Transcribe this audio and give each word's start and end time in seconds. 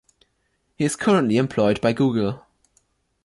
He 0.73 0.83
is 0.83 0.95
currently 0.95 1.37
employed 1.37 1.79
by 1.79 1.93
Google. 1.93 2.43